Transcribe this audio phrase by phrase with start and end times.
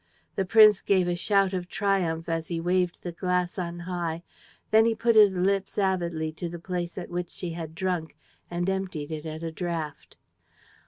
[0.35, 4.23] The prince gave a shout of triumph as he waved the glass on high;
[4.71, 8.17] then he put his lips, avidly, to the place at which she had drunk
[8.49, 10.17] and emptied it at a draught.